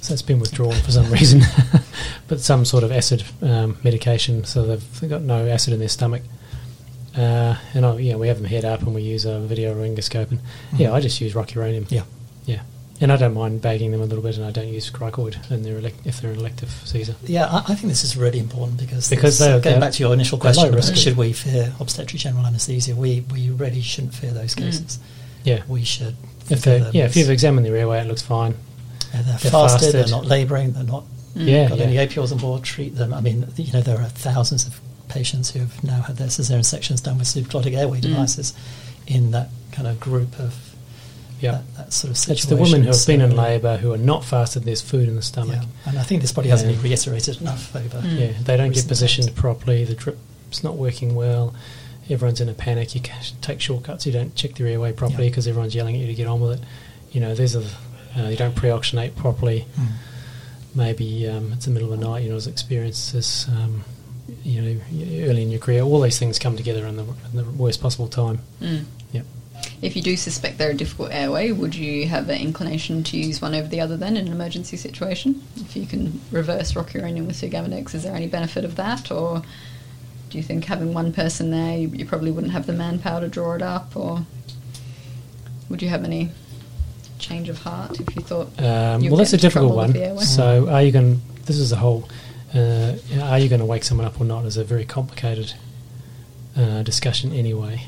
[0.00, 1.42] So it's been withdrawn for some reason,
[2.28, 4.44] but some sort of acid um, medication.
[4.44, 6.22] So they've, they've got no acid in their stomach.
[7.16, 10.30] Uh, and I, yeah, we have them head up and we use a video laryngoscope.
[10.30, 10.40] And
[10.76, 11.90] yeah, I just use rocuronium.
[11.90, 12.04] Yeah.
[12.46, 12.60] yeah.
[13.00, 15.62] And I don't mind bagging them a little bit, and I don't use cricoid in
[15.62, 17.14] their elec- if they're an elective Caesar.
[17.24, 19.92] Yeah, I, I think this is really important because Because this- they're- going they're- back
[19.92, 20.96] to your initial they're low question, about risk.
[20.96, 22.96] should we fear obstetric general anaesthesia?
[22.96, 24.62] We we really shouldn't fear those Mm.
[24.64, 24.98] cases.
[25.44, 26.16] Yeah, We should.
[26.42, 28.54] if think they them yeah if you've examined their airway, it looks fine.
[29.14, 31.04] uh, they're, they're fasted, they're not labouring, they're not
[31.36, 31.84] Yeah, got yeah.
[31.84, 32.64] any opioids on board.
[32.64, 33.14] Treat them.
[33.14, 36.64] I mean, you know, there are thousands of patients who have now had their cesarean
[36.64, 38.02] sections done with supraglottic airway Mm.
[38.02, 38.54] devices
[39.06, 40.67] in that kind of group of
[41.40, 41.52] Yeah.
[41.52, 42.50] that, that sort of It's situation.
[42.56, 44.64] the women who have been in labour who are not fasted.
[44.64, 45.60] There's food in the stomach.
[45.62, 46.76] Yeah, and I think this probably hasn't Yeah.
[46.76, 47.98] been reiterated enough over.
[48.00, 48.18] Mm.
[48.20, 49.38] Yeah, they don't get positioned times.
[49.40, 49.84] properly.
[49.84, 51.54] The drip's not working well.
[52.10, 52.94] Everyone's in a panic.
[52.94, 53.02] You
[53.42, 54.06] take shortcuts.
[54.06, 55.30] You don't check their airway properly Yeah.
[55.30, 56.66] because everyone's yelling at you to get on with it.
[57.12, 57.62] You know, there's a
[58.16, 59.66] uh, you don't pre-oxygenate properly.
[59.78, 59.86] Mm.
[60.74, 62.22] Maybe um, it's the middle of the night.
[62.24, 63.46] You know, as experiences.
[63.48, 63.84] Um,
[64.44, 64.80] you know,
[65.30, 68.08] early in your career, all these things come together in the, in the worst possible
[68.08, 68.40] time.
[68.60, 68.84] Mm.
[69.80, 73.40] If you do suspect they're a difficult airway, would you have an inclination to use
[73.40, 75.42] one over the other then in an emergency situation?
[75.56, 79.10] If you can reverse rocuronium with sugammadex, is there any benefit of that?
[79.12, 79.42] Or
[80.30, 83.28] do you think having one person there, you, you probably wouldn't have the manpower to
[83.28, 83.96] draw it up?
[83.96, 84.26] Or
[85.68, 86.30] would you have any
[87.18, 89.92] change of heart if you thought Um, well, that's a difficult one.
[90.20, 91.20] So, are you going?
[91.44, 92.08] This is a whole.
[92.54, 94.44] Uh, are you going to wake someone up or not?
[94.44, 95.54] Is a very complicated
[96.56, 97.86] uh, discussion anyway.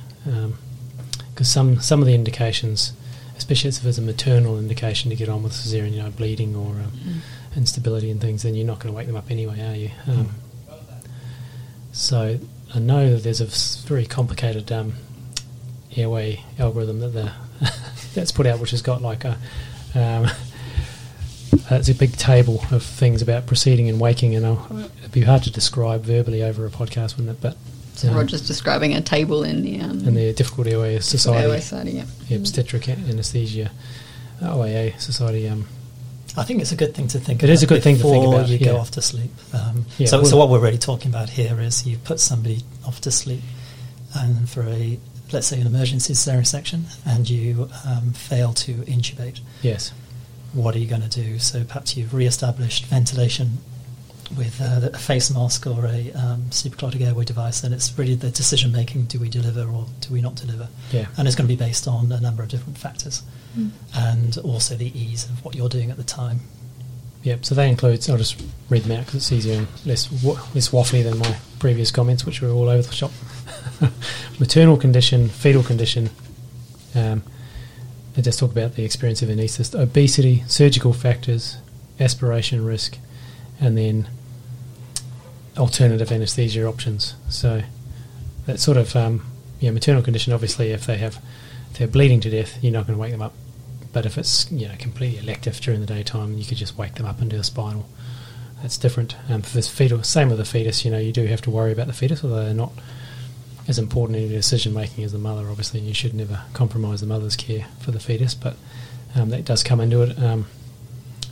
[1.41, 2.93] Because some some of the indications,
[3.35, 6.73] especially if it's a maternal indication to get on with cesarean, you know, bleeding or
[6.73, 7.57] um, Mm.
[7.57, 9.91] instability and things, then you're not going to wake them up anyway, are you?
[10.07, 10.35] Um,
[11.93, 12.39] so
[12.75, 13.47] I know that there's a
[13.89, 14.93] very complicated um,
[15.97, 17.33] airway algorithm that the
[18.15, 19.39] that's put out, which has got like a
[19.95, 20.27] um,
[21.71, 24.67] uh, it's a big table of things about proceeding and waking, and I'll,
[24.99, 27.41] it'd be hard to describe verbally over a podcast, wouldn't it?
[27.41, 27.57] But
[28.01, 31.61] So um, Roger's describing a table in the um, and the Difficult Airway Society, airway
[31.61, 31.91] society.
[31.93, 32.05] Yeah.
[32.29, 33.71] the Obstetric Anesthesia
[34.41, 35.47] OAA Society.
[35.49, 35.67] Um,
[36.35, 37.43] I think it's a good thing to think.
[37.43, 39.33] It about is a good thing to think before about, you go off to sleep.
[39.53, 42.63] Um, Yeah, so, well- so what we're really talking about here is you put somebody
[42.87, 43.43] off to sleep,
[44.15, 44.99] and for a
[45.33, 49.41] let's say an emergency cesarean section, and you um, fail to intubate.
[49.63, 49.93] yes,
[50.55, 51.39] What are you going to do?
[51.39, 53.59] So perhaps you've re-established ventilation
[54.37, 58.31] with uh, a face mask or a um, supraglottic airway device, then it's really the
[58.31, 60.69] decision making: do we deliver or do we not deliver?
[60.93, 63.23] yeah, And it's going to be based on a number of different factors,
[63.59, 63.71] Mm.
[63.97, 66.41] and also the ease of what you're doing at the time.
[67.25, 67.45] yep.
[67.45, 68.09] So that includes.
[68.09, 71.37] I'll just read them out because it's easier and less wa- less waffly than my
[71.59, 73.11] previous comments, which were all over the shop.
[74.39, 76.11] Maternal condition, fetal condition.
[76.95, 77.23] Um,
[78.15, 81.57] they just talk about the experience of anaesthetist, obesity, surgical factors,
[81.99, 82.99] aspiration risk,
[83.61, 84.09] and then
[85.61, 87.15] alternative anaesthesia options.
[87.29, 87.63] So
[88.47, 89.25] that sort of um,
[89.61, 90.33] yeah, maternal condition.
[90.33, 91.21] Obviously, if they have
[91.71, 93.35] if they're bleeding to death, you're not going to wake them up.
[93.93, 97.07] But if it's you know completely elective during the daytime, you could just wake them
[97.07, 97.89] up and do a spinal.
[98.63, 99.17] That's different.
[99.29, 100.85] Um, for fetal, same with the fetus.
[100.85, 102.73] You know, you do have to worry about the fetus, although they're not
[103.69, 107.07] as important in decision making as the mother, obviously, and you should never compromise the
[107.07, 108.57] mother's care for the fetus, but
[109.15, 110.19] um, that does come into it.
[110.19, 110.47] Um,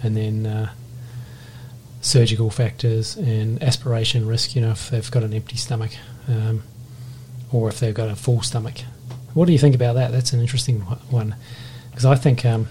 [0.02, 0.72] and then uh,
[2.00, 5.90] surgical factors and aspiration risk, you know, if they've got an empty stomach
[6.28, 6.62] um,
[7.52, 8.76] or if they've got a full stomach.
[9.34, 10.12] What do you think about that?
[10.12, 11.34] That's an interesting one
[11.90, 12.68] because I think um,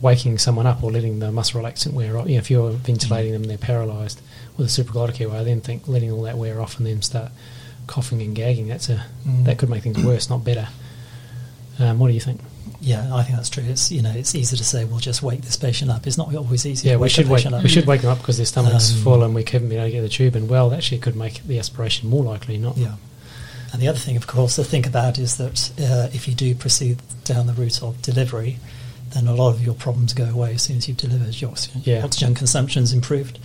[0.00, 3.32] waking someone up or letting the muscle relaxant wear off, you know, if you're ventilating
[3.32, 4.20] them, they're paralysed
[4.56, 7.30] with a supraglottic airway, I then think letting all that wear off and then start
[7.86, 9.44] coughing and gagging, that's a Mm.
[9.44, 10.68] that could make things worse, not better.
[11.78, 12.40] Um, what do you think?
[12.80, 13.64] Yeah, I think that's true.
[13.66, 16.06] It's you know it's easy to say we'll just wake this patient up.
[16.06, 16.88] It's not always easy.
[16.88, 17.62] Yeah, to we should the wake patient up.
[17.62, 19.86] we should wake them up because their stomach's Um, full and we couldn't be able
[19.86, 20.48] to get the tube in.
[20.48, 22.94] Well, actually, it could make the aspiration more likely, not Yeah.
[23.72, 26.54] And the other thing, of course, to think about is that uh, if you do
[26.54, 28.58] proceed down the route of delivery,
[29.14, 31.40] then a lot of your problems go away as soon as you've delivered.
[31.40, 32.04] Your oxygen, Yeah.
[32.04, 33.38] oxygen consumption's improved.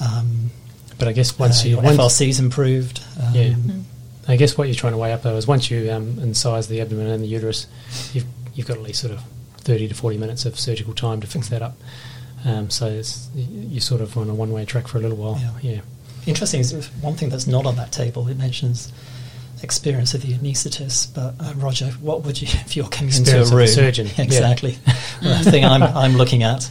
[0.00, 0.50] Um,
[0.98, 3.00] But I guess once uh, you your once, FRC's improved.
[3.20, 3.54] Um, Yeah.
[4.28, 6.80] I guess what you're trying to weigh up though is once you um, incise the
[6.80, 7.66] abdomen and the uterus,
[8.12, 9.22] you've you've got at least sort of
[9.58, 11.76] thirty to forty minutes of surgical time to fix that up.
[12.44, 15.38] Um, so it's, you're sort of on a one-way track for a little while.
[15.40, 15.74] Yeah.
[15.74, 15.80] Yeah,
[16.26, 18.26] Interesting is one thing that's not on that table.
[18.28, 18.92] It mentions
[19.62, 23.54] experience of the anaesthetist, but uh, Roger, what would you if you're coming Experience into
[23.54, 23.66] a room?
[23.68, 24.24] surgeon, yeah.
[24.24, 24.72] exactly.
[25.20, 26.70] the thing I'm I'm looking at.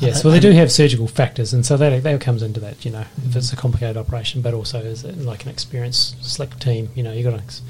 [0.00, 2.84] Yes, well, they do have surgical factors, and so that that comes into that.
[2.84, 3.36] You know, if Mhm.
[3.36, 6.90] it's a complicated operation, but also as a, like an experienced, slick team.
[6.94, 7.62] You know, you have got an ex-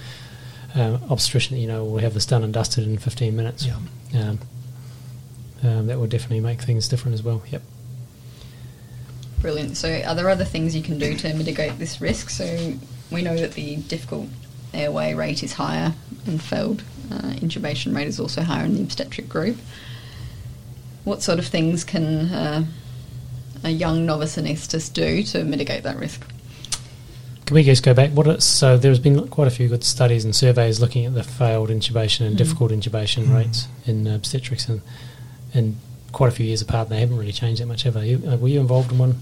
[0.74, 3.66] um, obstetrician that you know will have this done and dusted in 15 minutes.
[3.66, 3.76] Yeah.
[4.28, 4.38] Um,
[5.62, 7.42] um, that would definitely make things different as well.
[7.50, 7.62] Yep.
[9.40, 9.76] Brilliant.
[9.76, 12.28] So, are there other things you can do to mitigate this risk?
[12.30, 12.74] So,
[13.10, 14.28] we know that the difficult
[14.74, 15.94] airway rate is higher
[16.26, 19.56] and failed uh, intubation rate is also higher in the obstetric group.
[21.08, 22.66] What sort of things can uh,
[23.64, 26.22] a young novice anaesthetist do to mitigate that risk?
[27.46, 28.10] Can we just go back?
[28.10, 31.22] What it, so there's been quite a few good studies and surveys looking at the
[31.24, 32.38] failed intubation and Mm.
[32.38, 33.34] difficult intubation Mm.
[33.36, 34.82] rates in obstetrics, and
[35.54, 35.76] and
[36.12, 36.90] quite a few years apart.
[36.90, 38.14] They haven't really changed that much, have they?
[38.14, 39.14] Uh, were you involved in one,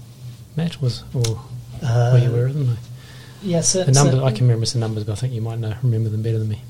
[0.57, 0.81] Matt?
[0.81, 1.39] Was or
[1.81, 2.77] Uh, were you aware of them?
[3.41, 5.59] Yeah, so, The number so- I can remember some numbers, but I think you might
[5.59, 6.63] know remember them better than me.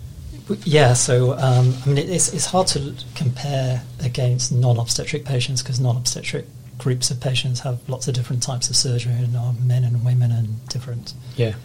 [0.63, 6.45] Yeah, so um, I mean, it's, it's hard to compare against non-obstetric patients because non-obstetric
[6.77, 10.31] groups of patients have lots of different types of surgery and are men and women
[10.31, 11.13] and different.
[11.35, 11.55] Yeah,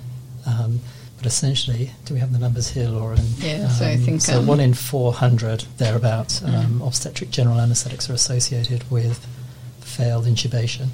[0.46, 0.80] Um,
[1.18, 3.16] but essentially, do we have the numbers here, Laura?
[3.16, 6.86] And, Yeah, so I think, so um, one in four hundred thereabouts um, Mm.
[6.86, 9.24] obstetric general anaesthetics are associated with
[9.80, 10.88] failed intubation.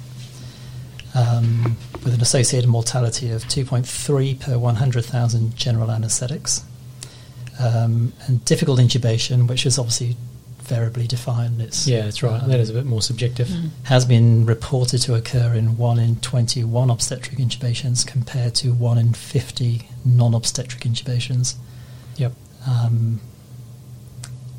[1.15, 6.61] Um, with an associated mortality of 2.3 per 100,000 general anaesthetics.
[7.59, 10.15] Um, and difficult intubation, which is obviously
[10.61, 12.41] variably defined, it's, yeah, that's right.
[12.41, 13.47] um, that is a bit more subjective.
[13.47, 13.69] Mm.
[13.83, 19.13] has been reported to occur in 1 in 21 obstetric intubations compared to 1 in
[19.13, 21.55] 50 non-obstetric intubations.
[22.17, 22.33] Yep.
[22.67, 23.19] Um,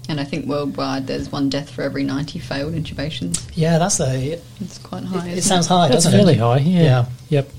[0.08, 3.48] And I think worldwide there's one death for every 90 failed intubations.
[3.54, 4.40] yeah, that's a.
[4.60, 5.28] It's quite high.
[5.28, 6.40] It, it isn't sounds high, That's doesn't fairly it?
[6.40, 6.58] high.
[6.58, 6.82] Yeah.
[6.82, 7.06] Yeah.
[7.28, 7.50] Yep.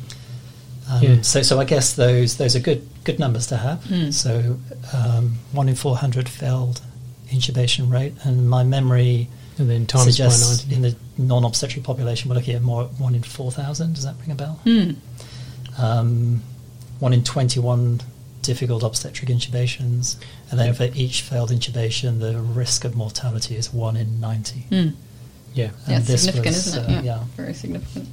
[0.92, 1.22] Um, Yeah.
[1.22, 3.84] So, so I guess those those are good good numbers to have.
[3.86, 4.14] Mm.
[4.14, 4.60] So,
[4.94, 6.82] um, one in 400 failed
[7.30, 9.28] intubation rate, and my memory
[9.58, 10.76] And then times by suggests ninety.
[10.76, 13.94] in the non-obstetric population we're looking at more one in 4,000.
[13.94, 14.60] Does that ring a bell?
[14.64, 14.92] Hmm.
[15.78, 16.42] um,
[17.00, 18.02] one in 21
[18.42, 20.18] difficult obstetric intubations,
[20.50, 20.76] and then Yep.
[20.76, 24.60] for each failed intubation, the risk of mortality is one in 90.
[24.70, 24.76] Hmm.
[24.76, 24.90] Yeah.
[25.54, 26.90] Yeah, And it's this significant, was, isn't it?
[26.90, 27.02] uh, yeah.
[27.04, 27.24] yeah.
[27.38, 28.10] Very significant.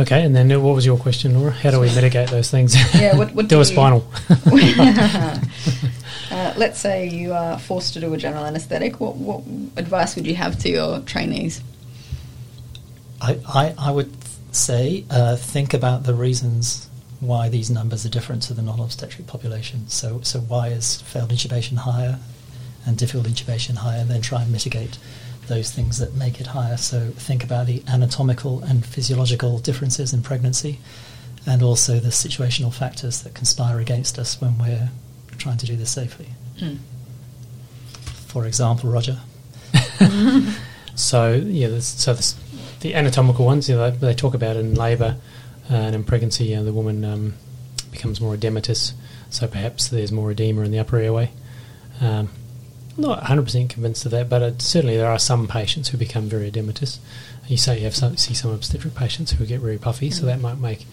[0.00, 1.52] Okay, and then what was your question, Laura?
[1.52, 2.74] How do we mitigate those things?
[2.94, 4.06] Yeah, what- what do do a spinal?
[6.30, 9.00] uh, let's say you are forced to do a general anaesthetic.
[9.00, 9.42] What, what
[9.76, 11.60] advice would you have to your trainees?
[13.20, 14.12] I, I, I would
[14.54, 16.88] say uh, think about the reasons
[17.20, 19.88] why these numbers are different to the non-obstetric population.
[19.88, 22.18] So, so why is failed intubation higher
[22.84, 24.98] and difficult intubation higher, and then try and mitigate
[25.48, 26.76] those things that make it higher.
[26.76, 30.78] So think about the anatomical and physiological differences in pregnancy,
[31.46, 34.90] and also the situational factors that conspire against us when we're
[35.38, 36.28] trying to do this safely.
[36.58, 36.76] Hmm.
[38.26, 39.18] For example, Roger.
[40.94, 42.36] So yeah, this, so this,
[42.80, 45.16] the anatomical ones, you know, they, they talk about in labour
[45.70, 47.34] uh, and in pregnancy, you know, the woman um,
[47.90, 48.92] becomes more edematous,
[49.30, 51.30] so perhaps there's more edema in the upper airway.
[52.00, 52.30] Um,
[52.96, 56.50] not 100% convinced of that, but it, certainly there are some patients who become very
[56.50, 56.98] edematous.
[57.46, 60.40] You say you have some, see some obstetric patients who get very puffy, so that
[60.40, 60.86] might make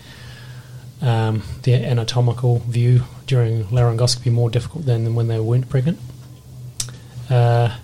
[1.02, 6.00] um, the anatomical view during laryngoscopy more difficult than when they weren't pregnant.
[7.30, 7.78] Uh,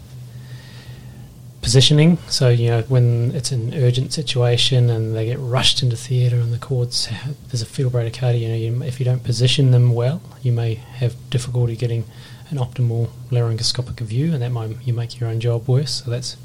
[1.65, 2.17] positioning.
[2.27, 6.53] So you know when it's an urgent situation and they get rushed into theatre and
[6.53, 7.09] the cords
[7.47, 8.39] there's a fetal bradycardia.
[8.39, 12.05] You know, you, if you don't position them well, you may have difficulty getting
[12.49, 16.03] an optimal laryngoscopic view, and that might you make your own job worse.
[16.03, 16.37] So that's,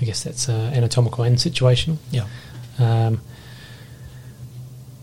[0.00, 1.98] I guess that's uh, anatomical and situational.
[2.10, 2.26] Yeah.
[2.78, 3.20] Um,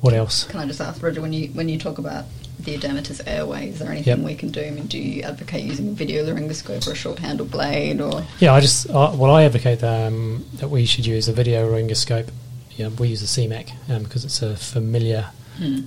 [0.02, 0.46] what else?
[0.46, 2.26] Can I just ask, Roger, when you when you talk about
[2.60, 4.26] the edematous airway, is there anything Yep.
[4.26, 4.62] we can do?
[4.62, 8.26] I mean, do you advocate using a video laryngoscope or a short handle blade or
[8.40, 12.30] Yeah, I just uh, well, I advocate um, that we should use a video laryngoscope.
[12.72, 15.82] Yeah, we use a CMAC um, because it's a familiar hmm.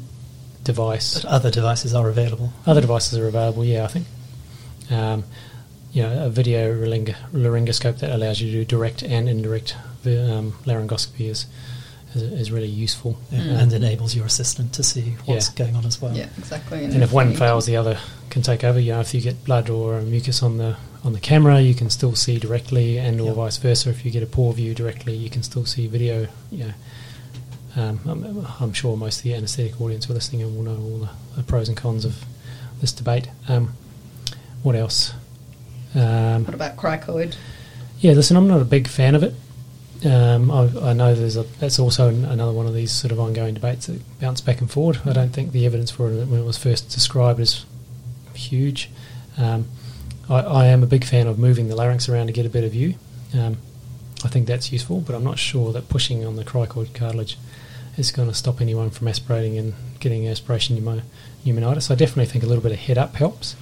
[0.65, 1.15] Device.
[1.15, 2.53] But other devices are available.
[2.67, 4.07] Other devices are available, yeah, I think.
[4.91, 5.25] Um,
[5.93, 9.75] you know, a video laryng- laryngoscope that allows you to do direct and indirect
[10.07, 11.47] um, laryngoscopy is,
[12.15, 13.19] is is really useful.
[13.31, 13.63] yeah, Mm.
[13.63, 15.65] and enables your assistant to see what's Yeah.
[15.65, 16.17] going on as well.
[16.17, 16.85] yeah, exactly.
[16.85, 17.99] And if one you- fails, the other
[18.31, 18.81] can take over.
[18.81, 21.91] You know, if you get blood or mucus on the on the camera, you can
[21.91, 23.33] still see directly, and or Yeah.
[23.33, 23.91] vice versa.
[23.91, 26.29] If you get a poor view directly, you can still see video.
[26.51, 26.73] You know,
[27.77, 30.99] um, I'm, I'm sure most of the anaesthetic audience are listening and will know all
[30.99, 32.25] the, the pros and cons of
[32.81, 33.29] this debate.
[33.49, 33.73] Um,
[34.63, 35.15] what else?
[35.95, 37.37] Um, what about cricoid?
[38.03, 39.35] yeah, listen, I'm not a big fan of it.
[40.05, 43.21] Um, I, I know there's a that's also an, another one of these sort of
[43.21, 45.01] ongoing debates that bounce back and forward.
[45.07, 47.65] I don't think the evidence for it when it was first described is
[48.35, 48.91] huge.
[49.39, 49.67] Um,
[50.29, 52.69] I, I am a big fan of moving the larynx around to get a better
[52.69, 52.95] view.
[53.33, 53.59] Um,
[54.25, 57.39] I think that's useful, but I'm not sure that pushing on the cricoid cartilage
[57.97, 61.91] is going to stop anyone from aspirating and getting aspiration pneumonitis.
[61.91, 63.57] I definitely think a little bit of head up helps,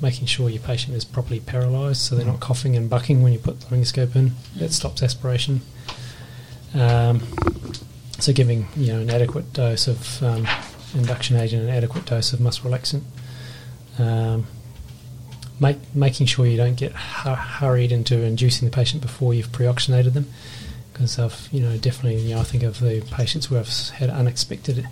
[0.00, 3.38] making sure your patient is properly paralysed so they're not coughing and bucking when you
[3.38, 4.32] put the laryngoscope in.
[4.56, 5.60] That stops aspiration.
[6.74, 7.22] Um,
[8.18, 10.46] so giving you know an adequate dose of um,
[10.94, 13.02] induction agent, an adequate dose of muscle relaxant.
[13.98, 14.46] Um,
[15.60, 20.14] make, making sure you don't get hu- hurried into inducing the patient before you've pre-oxygenated
[20.14, 20.30] them,
[20.96, 24.08] because I've you know definitely you know I think of the patients who have had
[24.08, 24.86] unexpected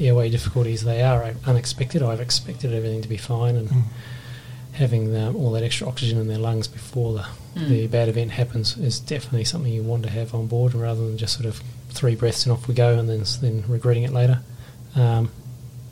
[0.00, 0.82] airway difficulties.
[0.82, 2.02] They are unexpected.
[2.02, 3.82] I've expected everything to be fine, and Mm.
[4.72, 7.26] having the, all that extra oxygen in their lungs before the,
[7.60, 7.68] Mm.
[7.68, 11.16] the bad event happens is definitely something you want to have on board, rather than
[11.16, 14.40] just sort of three breaths and off we go, and then then regretting it later.
[14.94, 15.30] Um,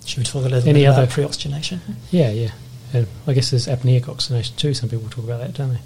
[0.05, 1.81] Should we talk a little Any bit other- about pre-oxygenation?
[2.11, 2.51] yeah, yeah.
[2.93, 4.75] And I guess there's apneic oxygenation too.
[4.75, 5.81] Some people talk about that, don't they?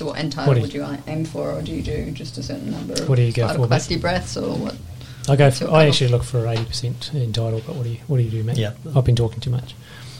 [0.00, 2.38] So what end What tidal do would you aim for, or do you do just
[2.38, 3.80] a certain number of What do you go vital for, Matt?
[3.82, 4.74] capacity breaths, or what?
[5.28, 5.44] I go.
[5.44, 7.60] What's For, I actually look for eighty percent end tidal.
[7.66, 8.56] But what do you what do you do, Matt?
[8.56, 8.72] Yeah.
[8.96, 9.74] I've been talking too much.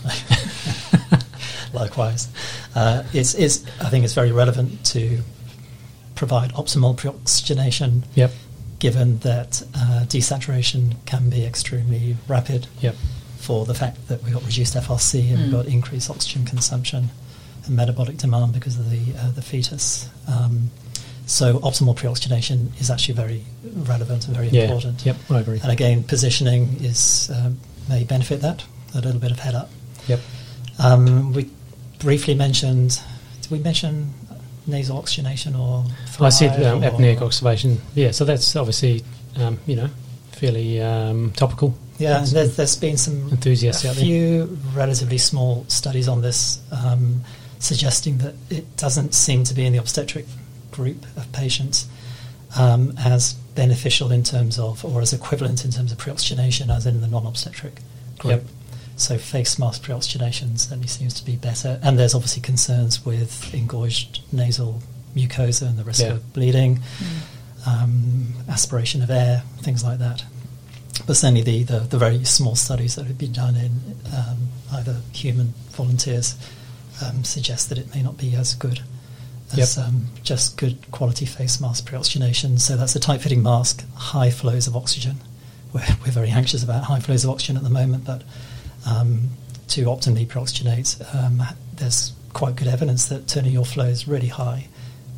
[1.72, 2.28] Likewise,
[2.74, 5.20] uh, it's, it's, I think it's very relevant to
[6.14, 8.32] provide optimal pre-oxygenation, Yep.
[8.80, 12.96] given that uh, desaturation can be extremely rapid Yep.
[13.38, 15.42] for the fact that we've got reduced FRC and Mm.
[15.44, 17.10] we've got increased oxygen consumption and
[17.68, 20.08] metabolic demand because of the uh, the fetus.
[20.28, 20.70] Um,
[21.26, 24.62] so optimal pre-oxygenation is actually very relevant and very Yeah.
[24.64, 25.06] important.
[25.06, 25.16] Yep.
[25.30, 25.60] I agree.
[25.62, 29.70] And again, positioning is um, may benefit that a little bit of head up.
[30.08, 30.20] Yep.
[30.78, 31.48] Um, we
[31.98, 33.00] briefly mentioned.
[33.42, 34.12] Did we mention
[34.66, 35.84] nasal oxygenation or?
[36.20, 37.80] I said um, apneic oxygenation.
[37.94, 38.10] Yeah.
[38.12, 39.04] So that's obviously
[39.36, 39.88] um, you know
[40.32, 41.74] fairly um, topical.
[41.98, 44.04] Yeah, there's, there's been some Enthusiasts a out there.
[44.04, 47.20] few relatively small studies on this, um,
[47.60, 50.26] suggesting that it doesn't seem to be in the obstetric
[50.72, 51.86] group of patients
[52.58, 57.00] um, as beneficial in terms of, or as equivalent in terms of pre-oxygenation as in
[57.00, 57.74] the non-obstetric
[58.18, 58.42] group.
[58.42, 58.44] Yep.
[58.96, 64.20] So face mask pre-oxygenation certainly seems to be better, and there's obviously concerns with engorged
[64.32, 64.82] nasal
[65.14, 66.12] mucosa and the risk Yeah.
[66.14, 66.80] of bleeding,
[67.66, 70.24] um, aspiration of air, things like that.
[71.06, 73.70] But certainly the, the, the very small studies that have been done in
[74.14, 76.36] um, either human volunteers
[77.02, 78.80] um, suggest that it may not be as good
[79.52, 79.86] as Yep.
[79.86, 82.58] um, just good quality face mask pre-oxygenation.
[82.58, 85.16] So that's a tight-fitting mask, high flows of oxygen.
[85.72, 88.22] We're, we're very anxious about high flows of oxygen at the moment, but
[88.88, 89.30] um,
[89.68, 91.42] to optimally pre-oxygenate, um,
[91.74, 94.68] there's quite good evidence that turning your flows really high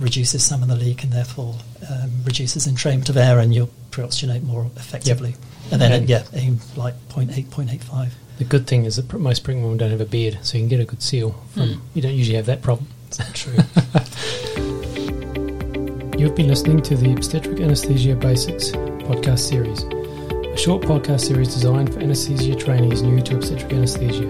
[0.03, 1.55] reduces some of the leak and therefore
[1.91, 5.35] um, reduces entrainment of air and you'll pre-oxygenate more effectively.
[5.71, 8.11] And then, And- yeah, aim like 0.8, 0.85.
[8.39, 10.69] The good thing is that most pregnant women don't have a beard, so you can
[10.69, 11.35] get a good seal.
[11.53, 11.79] From Mm.
[11.95, 12.89] you don't usually have that problem.
[13.17, 13.55] That's True.
[16.19, 21.93] You've been listening to the Obstetric Anesthesia Basics podcast series, a short podcast series designed
[21.93, 24.27] for anesthesia trainees new to obstetric anesthesia.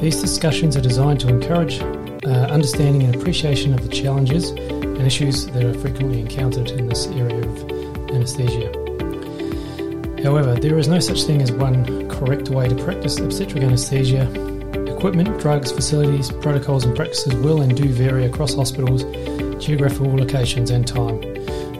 [0.00, 4.52] These discussions are designed to encourage uh, understanding and appreciation of the challenges
[5.04, 7.70] issues that are frequently encountered in this area of
[8.10, 8.72] anesthesia.
[10.22, 14.30] However, there is no such thing as one correct way to practice obstetric anesthesia.
[14.96, 19.04] Equipment, drugs, facilities, protocols, and practices will and do vary across hospitals
[19.64, 21.22] geographical locations, and time.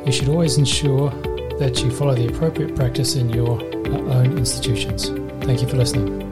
[0.07, 1.11] You should always ensure
[1.59, 5.09] that you follow the appropriate practice in your uh, own institutions.
[5.45, 6.24] Thank you for listening.